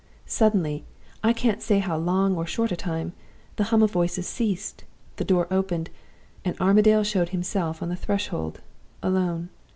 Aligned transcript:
"Suddenly 0.25 0.83
I 1.23 1.31
can't 1.31 1.61
say 1.61 1.75
in 1.75 1.83
how 1.83 1.95
long 1.95 2.35
or 2.35 2.41
how 2.45 2.47
short 2.47 2.71
a 2.71 2.75
time 2.75 3.13
the 3.57 3.65
hum 3.65 3.83
of 3.83 3.91
voices 3.91 4.25
ceased; 4.25 4.83
the 5.17 5.23
door 5.23 5.45
opened; 5.51 5.91
and 6.43 6.59
Armadale 6.59 7.03
showed 7.03 7.29
himself 7.29 7.83
on 7.83 7.89
the 7.89 7.95
threshold, 7.95 8.61
alone. 9.03 9.49